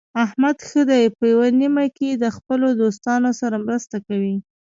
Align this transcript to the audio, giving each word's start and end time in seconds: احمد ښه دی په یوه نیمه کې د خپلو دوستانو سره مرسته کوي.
احمد 0.23 0.57
ښه 0.67 0.81
دی 0.89 1.03
په 1.17 1.23
یوه 1.31 1.47
نیمه 1.59 1.85
کې 1.97 2.09
د 2.13 2.25
خپلو 2.35 2.67
دوستانو 2.81 3.29
سره 3.41 3.55
مرسته 3.65 3.97
کوي. 4.07 4.35